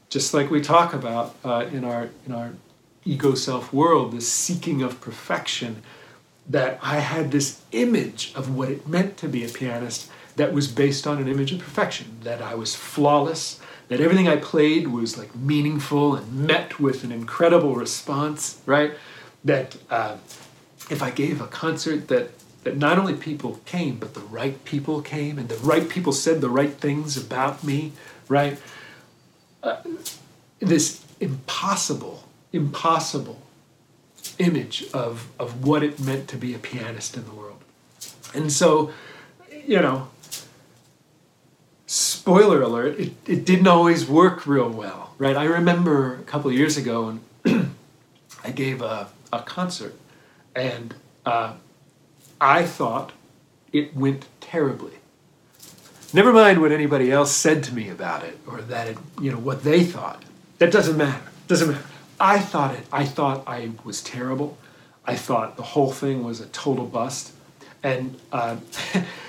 just 0.10 0.34
like 0.34 0.50
we 0.50 0.62
talk 0.62 0.94
about 0.94 1.36
uh, 1.44 1.66
in 1.72 1.84
our 1.84 2.10
in 2.26 2.34
our 2.34 2.54
ego 3.06 3.36
self 3.36 3.74
world, 3.74 4.14
this 4.14 4.32
seeking 4.32 4.82
of 4.82 5.02
perfection, 5.02 5.82
that 6.50 6.80
I 6.82 7.00
had 7.00 7.32
this 7.32 7.62
image 7.72 8.32
of 8.36 8.56
what 8.56 8.70
it 8.70 8.88
meant 8.88 9.18
to 9.18 9.28
be 9.28 9.44
a 9.44 9.50
pianist 9.50 10.10
that 10.38 10.54
was 10.54 10.68
based 10.68 11.08
on 11.08 11.18
an 11.18 11.28
image 11.28 11.52
of 11.52 11.60
perfection, 11.60 12.18
that 12.24 12.42
I 12.42 12.56
was 12.56 12.76
flawless, 12.76 13.60
that 13.88 14.02
everything 14.02 14.28
I 14.28 14.36
played 14.36 14.88
was 14.88 15.18
like 15.18 15.36
meaningful 15.36 16.16
and 16.16 16.46
met 16.46 16.80
with 16.80 17.04
an 17.04 17.12
incredible 17.12 17.76
response, 17.76 18.62
right? 18.66 18.94
That 19.44 19.78
uh, 19.90 20.18
if 20.90 21.02
I 21.02 21.12
gave 21.12 21.42
a 21.42 21.48
concert 21.48 22.08
that 22.10 22.32
that 22.64 22.78
not 22.78 22.98
only 22.98 23.14
people 23.14 23.62
came, 23.66 23.96
but 23.98 24.14
the 24.14 24.20
right 24.20 24.64
people 24.66 25.02
came, 25.02 25.40
and 25.40 25.48
the 25.48 25.56
right 25.58 25.88
people 25.88 26.12
said 26.12 26.42
the 26.42 26.50
right 26.50 26.74
things 26.74 27.16
about 27.16 27.64
me, 27.64 27.94
right? 28.28 28.60
Uh, 29.64 29.78
this 30.60 31.06
impossible, 31.22 32.26
impossible 32.52 33.42
image 34.38 34.86
of, 34.94 35.30
of 35.40 35.66
what 35.66 35.82
it 35.82 36.00
meant 36.00 36.28
to 36.28 36.38
be 36.38 36.54
a 36.54 36.60
pianist 36.60 37.16
in 37.16 37.24
the 37.26 37.32
world. 37.32 37.64
And 38.34 38.52
so, 38.52 38.92
you 39.66 39.80
know, 39.80 40.10
spoiler 41.88 42.62
alert, 42.62 43.00
it, 43.00 43.14
it 43.26 43.46
didn't 43.46 43.68
always 43.68 44.08
work 44.08 44.46
real 44.46 44.70
well, 44.70 45.14
right? 45.18 45.36
I 45.36 45.46
remember 45.46 46.16
a 46.16 46.24
couple 46.24 46.52
years 46.52 46.78
ago, 46.78 47.20
and 47.46 47.72
I 48.44 48.52
gave 48.52 48.82
a, 48.82 49.08
a 49.34 49.42
concert, 49.42 49.96
and 50.56 50.94
uh, 51.26 51.54
I 52.40 52.66
thought 52.66 53.14
it 53.72 53.96
went 53.96 54.28
terribly. 54.42 54.94
Never 56.14 56.32
mind 56.32 56.62
what 56.62 56.72
anybody 56.72 57.12
else 57.12 57.36
said 57.36 57.64
to 57.66 57.74
me 57.74 57.90
about 57.90 58.24
it 58.24 58.38
or 58.48 58.62
that 58.62 58.88
it, 58.88 58.98
you 59.20 59.32
know, 59.32 59.40
what 59.40 59.64
they 59.64 59.84
thought. 59.84 60.24
That 60.58 60.72
doesn't 60.72 60.98
matter. 60.98 61.24
Doesn't 61.48 61.70
matter. 61.70 61.84
I 62.20 62.40
thought 62.40 62.76
it. 62.76 62.86
I 62.92 63.06
thought 63.06 63.44
I 63.46 63.72
was 63.84 64.02
terrible. 64.02 64.58
I 65.06 65.16
thought 65.16 65.58
the 65.58 65.64
whole 65.64 65.92
thing 65.92 66.24
was 66.24 66.40
a 66.40 66.48
total 66.48 66.86
bust. 66.86 67.34
And 67.84 68.20
uh, 68.32 68.58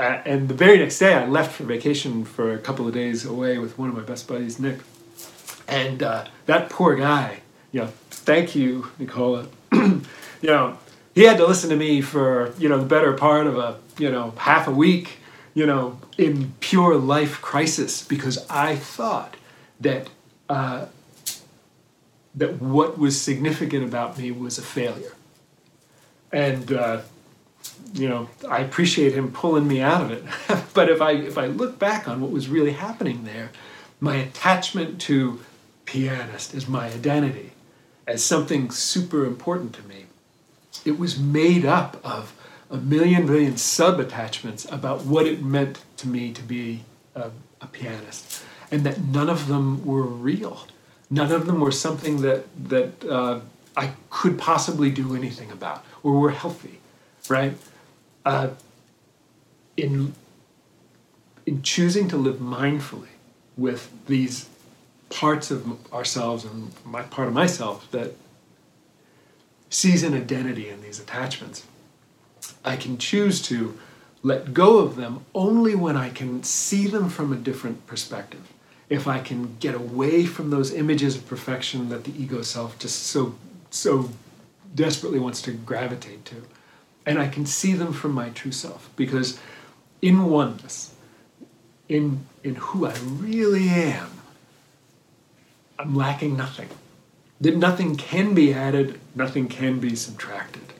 uh, 0.00 0.22
and 0.24 0.48
the 0.48 0.54
very 0.54 0.78
next 0.78 0.98
day, 0.98 1.12
I 1.12 1.26
left 1.26 1.52
for 1.52 1.64
vacation 1.64 2.24
for 2.24 2.54
a 2.54 2.58
couple 2.58 2.88
of 2.88 2.94
days 2.94 3.26
away 3.26 3.58
with 3.58 3.78
one 3.78 3.90
of 3.90 3.94
my 3.94 4.00
best 4.00 4.26
buddies, 4.26 4.58
Nick. 4.58 4.78
And 5.68 6.02
uh, 6.02 6.24
that 6.46 6.70
poor 6.70 6.96
guy, 6.96 7.42
you 7.70 7.80
know, 7.80 7.88
thank 8.08 8.54
you, 8.54 8.90
Nicola. 8.98 9.46
you 9.72 10.00
know, 10.42 10.78
he 11.14 11.24
had 11.24 11.36
to 11.36 11.46
listen 11.46 11.68
to 11.68 11.76
me 11.76 12.00
for, 12.00 12.54
you 12.58 12.66
know, 12.70 12.78
the 12.78 12.86
better 12.86 13.12
part 13.12 13.46
of 13.46 13.58
a, 13.58 13.78
you 13.98 14.10
know, 14.10 14.30
half 14.38 14.66
a 14.66 14.70
week, 14.70 15.18
you 15.52 15.66
know, 15.66 15.98
in 16.16 16.54
pure 16.60 16.96
life 16.96 17.42
crisis 17.42 18.02
because 18.02 18.48
I 18.48 18.76
thought 18.76 19.36
that 19.80 20.08
uh, 20.48 20.86
that 22.34 22.62
what 22.62 22.96
was 22.98 23.20
significant 23.20 23.84
about 23.84 24.16
me 24.16 24.30
was 24.30 24.56
a 24.56 24.62
failure. 24.62 25.12
And 26.32 26.72
uh, 26.72 27.02
you 27.94 28.08
know, 28.08 28.28
I 28.48 28.60
appreciate 28.60 29.12
him 29.12 29.32
pulling 29.32 29.66
me 29.66 29.80
out 29.80 30.02
of 30.02 30.10
it. 30.10 30.24
but 30.74 30.88
if 30.88 31.00
I 31.00 31.12
if 31.12 31.38
I 31.38 31.46
look 31.46 31.78
back 31.78 32.08
on 32.08 32.20
what 32.20 32.30
was 32.30 32.48
really 32.48 32.72
happening 32.72 33.24
there, 33.24 33.50
my 34.00 34.16
attachment 34.16 35.00
to 35.02 35.40
pianist 35.84 36.54
is 36.54 36.68
my 36.68 36.86
identity 36.86 37.52
as 38.06 38.24
something 38.24 38.70
super 38.70 39.24
important 39.24 39.72
to 39.74 39.82
me 39.82 40.06
it 40.84 40.98
was 40.98 41.18
made 41.18 41.64
up 41.64 41.98
of 42.04 42.34
a 42.70 42.76
million 42.76 43.26
billion 43.26 43.56
sub 43.56 43.98
attachments 43.98 44.66
about 44.70 45.04
what 45.04 45.26
it 45.26 45.42
meant 45.42 45.82
to 45.96 46.08
me 46.08 46.32
to 46.32 46.42
be 46.42 46.84
a, 47.14 47.30
a, 47.60 47.66
pianist, 47.66 48.44
and 48.70 48.84
that 48.84 49.00
none 49.00 49.28
of 49.28 49.48
them 49.48 49.84
were 49.84 50.02
real. 50.02 50.66
None 51.10 51.32
of 51.32 51.46
them 51.46 51.60
were 51.60 51.72
something 51.72 52.22
that 52.22 52.46
that 52.68 53.04
uh, 53.04 53.40
I 53.76 53.92
could 54.10 54.38
possibly 54.38 54.90
do 54.90 55.16
anything 55.16 55.50
about 55.50 55.84
or 56.02 56.12
were 56.12 56.30
healthy, 56.30 56.78
right? 57.28 57.56
Uh, 58.24 58.50
in 59.76 60.14
in 61.46 61.62
choosing 61.62 62.06
to 62.08 62.16
live 62.16 62.36
mindfully 62.36 63.08
with 63.56 63.90
these 64.06 64.48
parts 65.08 65.50
of 65.50 65.92
ourselves 65.92 66.44
and 66.44 66.70
my 66.84 67.02
part 67.02 67.28
of 67.28 67.34
myself 67.34 67.90
that 67.90 68.14
sees 69.68 70.02
an 70.02 70.14
identity 70.14 70.68
in 70.68 70.82
these 70.82 71.00
attachments. 71.00 71.66
I 72.64 72.76
can 72.76 72.98
choose 72.98 73.40
to 73.42 73.78
let 74.22 74.52
go 74.52 74.78
of 74.78 74.96
them 74.96 75.24
only 75.34 75.74
when 75.74 75.96
I 75.96 76.10
can 76.10 76.42
see 76.42 76.86
them 76.86 77.08
from 77.08 77.32
a 77.32 77.36
different 77.36 77.86
perspective. 77.86 78.52
If 78.88 79.06
I 79.06 79.20
can 79.20 79.56
get 79.60 79.74
away 79.74 80.26
from 80.26 80.50
those 80.50 80.72
images 80.72 81.16
of 81.16 81.26
perfection 81.26 81.88
that 81.88 82.04
the 82.04 82.12
ego 82.20 82.42
self 82.42 82.78
just 82.78 83.04
so 83.04 83.34
so 83.70 84.10
desperately 84.74 85.18
wants 85.18 85.40
to 85.42 85.52
gravitate 85.52 86.24
to. 86.26 86.42
And 87.06 87.18
I 87.18 87.28
can 87.28 87.46
see 87.46 87.72
them 87.72 87.92
from 87.92 88.12
my 88.12 88.30
true 88.30 88.52
self 88.52 88.90
because 88.96 89.38
in 90.02 90.24
oneness, 90.26 90.94
in, 91.88 92.26
in 92.44 92.56
who 92.56 92.86
I 92.86 92.94
really 93.02 93.68
am, 93.68 94.10
I'm 95.78 95.94
lacking 95.94 96.36
nothing. 96.36 96.68
That 97.40 97.56
nothing 97.56 97.96
can 97.96 98.34
be 98.34 98.52
added, 98.52 99.00
nothing 99.14 99.48
can 99.48 99.80
be 99.80 99.96
subtracted. 99.96 100.74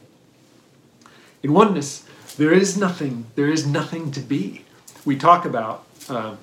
In 1.42 1.54
oneness, 1.54 2.04
there 2.36 2.52
is 2.52 2.76
nothing, 2.76 3.26
there 3.34 3.48
is 3.48 3.66
nothing 3.66 4.10
to 4.12 4.20
be. 4.20 4.64
We 5.04 5.16
talk 5.16 5.46
about 5.46 5.86
uh, 6.08 6.36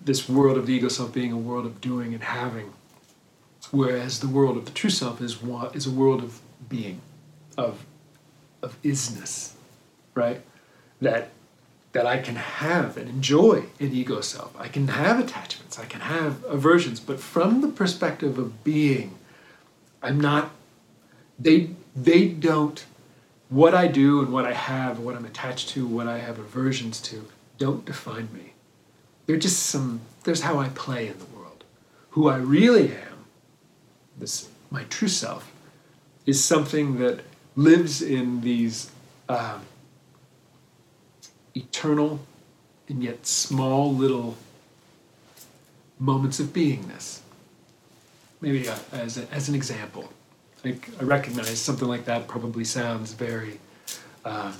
this 0.00 0.28
world 0.28 0.56
of 0.56 0.66
the 0.66 0.74
ego 0.74 0.88
self 0.88 1.12
being 1.12 1.32
a 1.32 1.38
world 1.38 1.66
of 1.66 1.80
doing 1.80 2.12
and 2.12 2.22
having, 2.22 2.72
whereas 3.70 4.20
the 4.20 4.28
world 4.28 4.56
of 4.56 4.64
the 4.64 4.72
true 4.72 4.90
self 4.90 5.20
is, 5.20 5.38
is 5.74 5.86
a 5.86 5.90
world 5.90 6.22
of 6.22 6.40
being, 6.68 7.00
of, 7.56 7.84
of 8.66 8.82
isness, 8.82 9.52
right? 10.14 10.40
That 11.00 11.30
that 11.96 12.04
I 12.04 12.18
can 12.18 12.36
have 12.36 12.98
and 12.98 13.08
enjoy 13.08 13.64
an 13.80 13.94
ego 13.94 14.20
self. 14.20 14.54
I 14.60 14.68
can 14.68 14.88
have 14.88 15.18
attachments, 15.18 15.78
I 15.78 15.86
can 15.86 16.02
have 16.02 16.44
aversions, 16.44 17.00
but 17.00 17.18
from 17.18 17.62
the 17.62 17.68
perspective 17.68 18.36
of 18.36 18.62
being, 18.62 19.16
I'm 20.02 20.20
not, 20.20 20.50
they, 21.38 21.70
they 21.94 22.28
don't, 22.28 22.84
what 23.48 23.74
I 23.74 23.86
do 23.86 24.20
and 24.20 24.30
what 24.30 24.44
I 24.44 24.52
have, 24.52 24.98
what 24.98 25.16
I'm 25.16 25.24
attached 25.24 25.70
to, 25.70 25.86
what 25.86 26.06
I 26.06 26.18
have 26.18 26.38
aversions 26.38 27.00
to, 27.02 27.28
don't 27.56 27.86
define 27.86 28.28
me. 28.34 28.52
They're 29.24 29.38
just 29.38 29.62
some, 29.62 30.02
there's 30.24 30.42
how 30.42 30.58
I 30.58 30.68
play 30.68 31.06
in 31.06 31.18
the 31.18 31.24
world. 31.24 31.64
Who 32.10 32.28
I 32.28 32.36
really 32.36 32.88
am, 32.88 33.24
this, 34.18 34.50
my 34.70 34.84
true 34.84 35.08
self, 35.08 35.50
is 36.26 36.44
something 36.44 36.98
that 36.98 37.20
lives 37.56 38.02
in 38.02 38.42
these. 38.42 38.90
Um, 39.28 39.62
eternal 41.56 42.20
and 42.88 43.02
yet 43.02 43.26
small 43.26 43.92
little 43.92 44.36
moments 45.98 46.38
of 46.38 46.48
beingness. 46.48 47.20
Maybe 48.40 48.68
uh, 48.68 48.76
as, 48.92 49.16
a, 49.16 49.26
as 49.32 49.48
an 49.48 49.54
example, 49.54 50.12
I, 50.64 50.78
I, 51.00 51.04
recognize 51.04 51.58
something 51.58 51.88
like 51.88 52.04
that 52.04 52.28
probably 52.28 52.64
sounds 52.64 53.14
very 53.14 53.58
uh, 54.24 54.52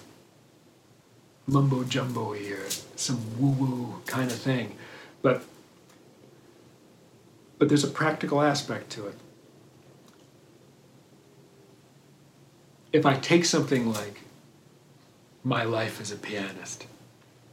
mumbo 1.47 1.85
jumbo 1.85 2.33
or 2.33 2.69
some 2.97 3.21
woo 3.39 3.51
woo 3.51 4.03
kind 4.07 4.31
of 4.31 4.39
thing, 4.39 4.77
but 5.23 5.45
but 7.59 7.69
there's 7.69 7.85
a 7.85 7.89
practical 7.89 8.43
aspect 8.43 8.91
to 8.91 9.07
it. 9.07 9.15
If 12.93 13.05
I 13.05 13.15
take 13.15 13.45
something 13.45 13.93
like 13.93 14.21
my 15.47 15.63
life 15.63 16.01
as 16.01 16.11
a 16.11 16.17
pianist. 16.17 16.87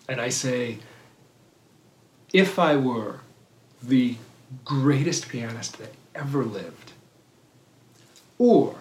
And 0.10 0.20
I 0.20 0.30
say, 0.30 0.80
if 2.34 2.58
I 2.58 2.76
were 2.76 3.20
the 3.84 4.18
greatest 4.66 5.30
pianist 5.30 5.78
that 5.78 5.94
ever 6.16 6.44
lived, 6.44 6.94
or 8.40 8.76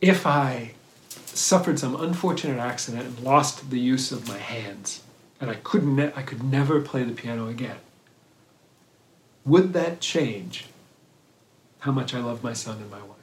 if 0.00 0.26
I 0.26 0.72
suffered 1.14 1.78
some 1.78 1.94
unfortunate 1.94 2.58
accident 2.58 3.04
and 3.04 3.20
lost 3.20 3.70
the 3.70 3.78
use 3.78 4.10
of 4.10 4.26
my 4.26 4.38
hands, 4.38 5.02
and 5.38 5.50
I 5.50 5.54
could 5.56 5.86
ne- 5.86 6.12
I 6.16 6.22
could 6.22 6.42
never 6.42 6.80
play 6.80 7.04
the 7.04 7.12
piano 7.12 7.48
again, 7.48 7.80
would 9.44 9.74
that 9.74 10.00
change 10.00 10.66
how 11.80 11.92
much 11.92 12.14
I 12.14 12.20
love 12.20 12.42
my 12.42 12.54
son 12.54 12.78
and 12.78 12.90
my 12.90 13.02
wife? 13.02 13.19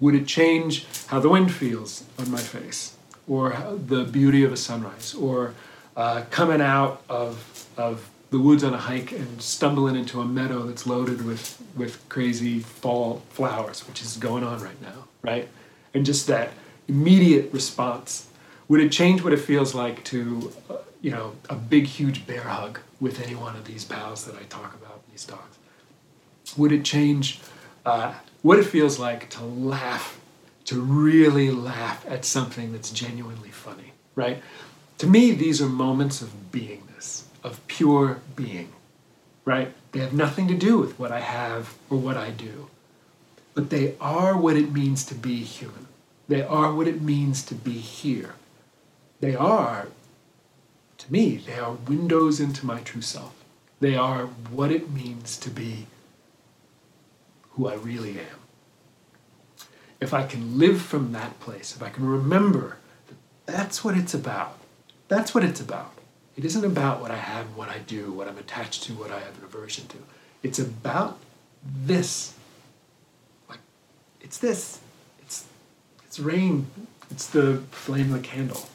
Would 0.00 0.14
it 0.14 0.26
change 0.26 0.86
how 1.08 1.20
the 1.20 1.28
wind 1.28 1.52
feels 1.52 2.04
on 2.18 2.30
my 2.30 2.40
face, 2.40 2.96
or 3.28 3.50
the 3.86 4.04
beauty 4.04 4.42
of 4.44 4.52
a 4.52 4.56
sunrise, 4.56 5.14
or 5.14 5.54
uh, 5.96 6.22
coming 6.30 6.60
out 6.60 7.02
of, 7.08 7.66
of 7.76 8.10
the 8.30 8.38
woods 8.38 8.64
on 8.64 8.72
a 8.72 8.78
hike 8.78 9.12
and 9.12 9.42
stumbling 9.42 9.96
into 9.96 10.20
a 10.20 10.24
meadow 10.24 10.62
that's 10.62 10.86
loaded 10.86 11.24
with, 11.24 11.62
with 11.76 12.08
crazy 12.08 12.60
fall 12.60 13.22
flowers, 13.30 13.86
which 13.86 14.00
is 14.00 14.16
going 14.16 14.42
on 14.44 14.60
right 14.62 14.80
now, 14.80 15.04
right? 15.22 15.48
And 15.92 16.06
just 16.06 16.26
that 16.28 16.52
immediate 16.88 17.52
response. 17.52 18.28
Would 18.68 18.80
it 18.80 18.92
change 18.92 19.22
what 19.22 19.32
it 19.32 19.38
feels 19.40 19.74
like 19.74 20.04
to, 20.04 20.52
uh, 20.70 20.76
you 21.00 21.10
know, 21.10 21.34
a 21.48 21.56
big, 21.56 21.86
huge 21.86 22.26
bear 22.26 22.42
hug 22.42 22.78
with 23.00 23.20
any 23.20 23.34
one 23.34 23.56
of 23.56 23.64
these 23.64 23.84
pals 23.84 24.24
that 24.24 24.36
I 24.36 24.44
talk 24.44 24.74
about, 24.74 25.02
these 25.10 25.24
dogs? 25.24 25.58
Would 26.56 26.72
it 26.72 26.84
change 26.84 27.40
uh, 27.84 28.14
what 28.42 28.58
it 28.58 28.64
feels 28.64 28.98
like 28.98 29.28
to 29.30 29.44
laugh, 29.44 30.20
to 30.64 30.80
really 30.80 31.50
laugh 31.50 32.04
at 32.08 32.24
something 32.24 32.72
that's 32.72 32.90
genuinely 32.90 33.50
funny, 33.50 33.92
right? 34.14 34.42
To 34.98 35.06
me, 35.06 35.32
these 35.32 35.60
are 35.60 35.68
moments 35.68 36.22
of 36.22 36.50
beingness, 36.52 37.24
of 37.42 37.66
pure 37.66 38.20
being, 38.36 38.72
right? 39.44 39.72
They 39.92 40.00
have 40.00 40.12
nothing 40.12 40.48
to 40.48 40.54
do 40.54 40.78
with 40.78 40.98
what 40.98 41.12
I 41.12 41.20
have 41.20 41.74
or 41.88 41.98
what 41.98 42.16
I 42.16 42.30
do, 42.30 42.68
but 43.54 43.70
they 43.70 43.94
are 44.00 44.36
what 44.36 44.56
it 44.56 44.72
means 44.72 45.04
to 45.06 45.14
be 45.14 45.42
human. 45.42 45.86
They 46.28 46.42
are 46.42 46.72
what 46.72 46.86
it 46.86 47.02
means 47.02 47.42
to 47.46 47.54
be 47.54 47.72
here. 47.72 48.34
They 49.20 49.34
are, 49.34 49.88
to 50.98 51.12
me, 51.12 51.36
they 51.36 51.58
are 51.58 51.72
windows 51.72 52.40
into 52.40 52.64
my 52.64 52.80
true 52.80 53.02
self. 53.02 53.34
They 53.80 53.96
are 53.96 54.26
what 54.26 54.70
it 54.70 54.90
means 54.90 55.36
to 55.38 55.50
be 55.50 55.86
who 57.60 57.68
I 57.68 57.74
really 57.74 58.18
am 58.18 58.40
if 60.00 60.14
I 60.14 60.24
can 60.24 60.58
live 60.58 60.80
from 60.80 61.12
that 61.12 61.38
place, 61.40 61.76
if 61.76 61.82
I 61.82 61.90
can 61.90 62.06
remember 62.06 62.78
that 63.06 63.16
that's 63.46 63.84
what 63.84 63.96
it's 63.96 64.14
about, 64.14 64.58
that's 65.08 65.34
what 65.34 65.44
it's 65.44 65.60
about. 65.60 65.92
It 66.36 66.44
isn't 66.46 66.64
about 66.64 67.02
what 67.02 67.10
I 67.10 67.16
have, 67.16 67.54
what 67.54 67.68
I 67.68 67.78
do, 67.78 68.10
what 68.12 68.26
I'm 68.26 68.38
attached 68.38 68.84
to, 68.84 68.94
what 68.94 69.10
I 69.10 69.18
have 69.18 69.36
an 69.38 69.44
aversion 69.44 69.86
to. 69.88 69.98
It's 70.42 70.58
about 70.58 71.18
this. 71.62 72.34
Like, 73.48 73.58
it's 74.22 74.38
this. 74.38 74.80
It's, 75.20 75.44
it's 76.06 76.18
rain. 76.18 76.68
It's 77.10 77.26
the 77.26 77.58
flame 77.70 78.14
of 78.14 78.22
the 78.22 78.26
candle. 78.26 78.68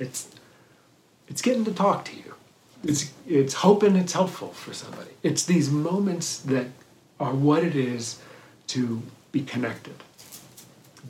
It's, 0.00 0.28
it's 1.28 1.40
getting 1.40 1.64
to 1.66 1.72
talk 1.72 2.04
to 2.06 2.16
you. 2.16 2.34
It's, 2.82 3.12
it's 3.28 3.54
hoping 3.54 3.94
it's 3.94 4.12
helpful 4.12 4.48
for 4.48 4.74
somebody. 4.74 5.10
It's 5.22 5.44
these 5.44 5.70
moments 5.70 6.38
that 6.40 6.66
are 7.20 7.32
what 7.32 7.64
it 7.64 7.76
is 7.76 8.20
to 8.68 9.02
be 9.32 9.42
connected. 9.42 9.94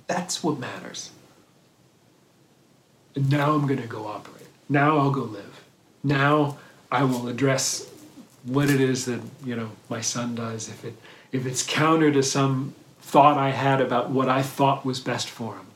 That's 0.06 0.42
what 0.42 0.58
matters. 0.58 1.10
And 3.14 3.30
now 3.30 3.52
I'm 3.52 3.66
going 3.66 3.80
to 3.80 3.86
go 3.86 4.06
operate. 4.06 4.46
Now 4.68 4.98
I'll 4.98 5.10
go 5.10 5.22
live. 5.22 5.62
Now 6.02 6.58
I 6.90 7.04
will 7.04 7.28
address 7.28 7.88
what 8.44 8.70
it 8.70 8.80
is 8.80 9.06
that 9.06 9.20
you 9.44 9.56
know 9.56 9.70
my 9.88 10.00
son 10.00 10.34
does. 10.34 10.68
If 10.68 10.84
it 10.84 10.94
if 11.32 11.46
it's 11.46 11.62
counter 11.62 12.12
to 12.12 12.22
some 12.22 12.74
thought 13.00 13.36
I 13.36 13.50
had 13.50 13.80
about 13.80 14.10
what 14.10 14.28
I 14.28 14.42
thought 14.42 14.84
was 14.84 15.00
best 15.00 15.28
for 15.28 15.56
him, 15.56 15.66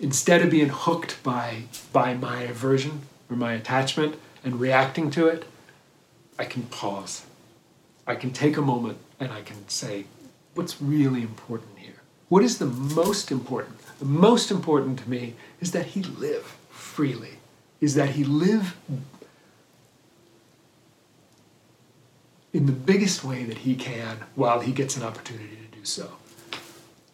instead 0.00 0.42
of 0.42 0.50
being 0.50 0.70
hooked 0.70 1.22
by 1.22 1.62
by 1.92 2.14
my 2.14 2.42
aversion 2.42 3.02
or 3.30 3.36
my 3.36 3.52
attachment 3.52 4.16
and 4.44 4.60
reacting 4.60 5.10
to 5.12 5.28
it, 5.28 5.44
I 6.38 6.44
can 6.44 6.64
pause. 6.64 7.26
I 8.06 8.14
can 8.14 8.30
take 8.32 8.56
a 8.56 8.62
moment 8.62 8.98
and 9.18 9.32
I 9.32 9.42
can 9.42 9.68
say, 9.68 10.04
what's 10.54 10.80
really 10.80 11.22
important 11.22 11.78
here? 11.78 12.02
What 12.28 12.42
is 12.42 12.58
the 12.58 12.66
most 12.66 13.30
important? 13.30 13.78
The 13.98 14.04
most 14.04 14.50
important 14.50 14.98
to 15.00 15.10
me 15.10 15.34
is 15.60 15.72
that 15.72 15.86
he 15.86 16.02
live 16.02 16.56
freely, 16.70 17.38
is 17.80 17.94
that 17.94 18.10
he 18.10 18.24
live 18.24 18.76
in 22.52 22.66
the 22.66 22.72
biggest 22.72 23.22
way 23.22 23.44
that 23.44 23.58
he 23.58 23.74
can 23.74 24.18
while 24.34 24.60
he 24.60 24.72
gets 24.72 24.96
an 24.96 25.02
opportunity 25.02 25.56
to 25.56 25.78
do 25.78 25.84
so. 25.84 26.12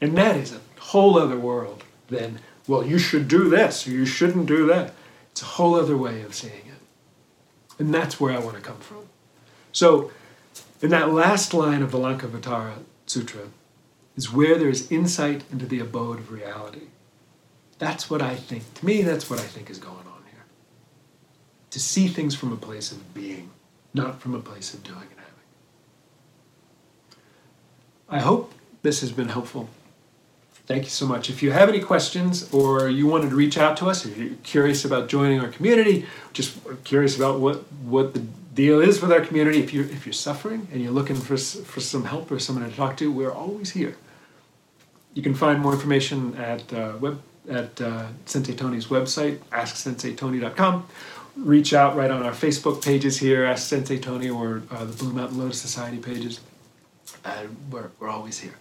And 0.00 0.16
that 0.16 0.36
is 0.36 0.52
a 0.52 0.60
whole 0.80 1.18
other 1.18 1.38
world 1.38 1.84
than, 2.08 2.38
well, 2.66 2.86
you 2.86 2.98
should 2.98 3.28
do 3.28 3.48
this 3.48 3.86
or 3.86 3.90
you 3.90 4.06
shouldn't 4.06 4.46
do 4.46 4.66
that. 4.66 4.94
It's 5.30 5.42
a 5.42 5.46
whole 5.46 5.74
other 5.74 5.96
way 5.96 6.22
of 6.22 6.34
seeing 6.34 6.54
it. 6.54 7.78
And 7.78 7.92
that's 7.92 8.20
where 8.20 8.32
I 8.32 8.38
want 8.38 8.56
to 8.56 8.62
come 8.62 8.78
from. 8.78 9.08
So, 9.72 10.10
in 10.80 10.90
that 10.90 11.12
last 11.12 11.54
line 11.54 11.82
of 11.82 11.90
the 11.90 11.98
Lankavatara 11.98 12.78
Sutra, 13.06 13.48
is 14.16 14.32
where 14.32 14.58
there's 14.58 14.90
insight 14.90 15.44
into 15.52 15.66
the 15.66 15.80
abode 15.80 16.18
of 16.18 16.32
reality. 16.32 16.88
That's 17.78 18.08
what 18.08 18.22
I 18.22 18.34
think, 18.34 18.72
to 18.74 18.86
me, 18.86 19.02
that's 19.02 19.28
what 19.28 19.38
I 19.38 19.44
think 19.44 19.68
is 19.68 19.78
going 19.78 19.96
on 19.96 20.22
here. 20.30 20.44
To 21.70 21.80
see 21.80 22.08
things 22.08 22.34
from 22.34 22.52
a 22.52 22.56
place 22.56 22.90
of 22.90 23.12
being, 23.12 23.50
not 23.92 24.20
from 24.20 24.34
a 24.34 24.40
place 24.40 24.72
of 24.72 24.82
doing 24.82 25.02
and 25.02 25.20
having. 25.20 25.34
I 28.08 28.20
hope 28.20 28.52
this 28.82 29.00
has 29.02 29.12
been 29.12 29.28
helpful. 29.28 29.68
Thank 30.66 30.82
you 30.82 30.90
so 30.90 31.06
much. 31.06 31.30
If 31.30 31.44
you 31.44 31.52
have 31.52 31.68
any 31.68 31.80
questions 31.80 32.52
or 32.52 32.88
you 32.88 33.06
wanted 33.06 33.30
to 33.30 33.36
reach 33.36 33.56
out 33.56 33.76
to 33.78 33.86
us, 33.86 34.04
if 34.04 34.18
you're 34.18 34.34
curious 34.42 34.84
about 34.84 35.08
joining 35.08 35.40
our 35.40 35.48
community, 35.48 36.06
just 36.32 36.58
curious 36.82 37.16
about 37.16 37.38
what, 37.38 37.70
what 37.84 38.14
the 38.14 38.20
deal 38.52 38.80
is 38.80 39.00
with 39.00 39.12
our 39.12 39.20
community, 39.20 39.60
if 39.60 39.72
you're, 39.72 39.84
if 39.84 40.04
you're 40.04 40.12
suffering 40.12 40.66
and 40.72 40.82
you're 40.82 40.90
looking 40.90 41.14
for, 41.14 41.36
for 41.36 41.80
some 41.80 42.04
help 42.04 42.32
or 42.32 42.40
someone 42.40 42.68
to 42.68 42.76
talk 42.76 42.96
to, 42.96 43.12
we're 43.12 43.32
always 43.32 43.70
here. 43.70 43.96
You 45.14 45.22
can 45.22 45.34
find 45.34 45.60
more 45.60 45.72
information 45.72 46.34
at 46.36 46.72
uh, 46.72 46.94
web, 46.98 47.22
at 47.48 47.80
uh, 47.80 48.08
Sensei 48.24 48.54
Tony's 48.54 48.86
website, 48.86 49.38
asksenseitony.com. 49.52 50.88
Reach 51.36 51.74
out 51.74 51.94
right 51.96 52.10
on 52.10 52.24
our 52.24 52.32
Facebook 52.32 52.82
pages 52.82 53.18
here, 53.18 53.44
Ask 53.44 53.68
Sensei 53.68 53.98
Tony, 53.98 54.30
or 54.30 54.62
uh, 54.70 54.84
the 54.84 54.92
Blue 54.92 55.12
Mountain 55.12 55.38
Lotus 55.38 55.60
Society 55.60 55.98
pages. 55.98 56.40
Uh, 57.24 57.44
we're, 57.70 57.90
we're 58.00 58.08
always 58.08 58.40
here. 58.40 58.54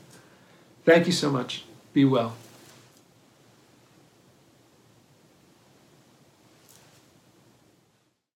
Thank 0.84 1.08
you 1.08 1.14
so 1.14 1.32
much. 1.32 1.64
Be 1.96 2.04
well. 2.04 2.36